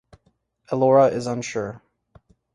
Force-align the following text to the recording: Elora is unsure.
Elora 0.71 1.11
is 1.13 1.27
unsure. 1.27 1.83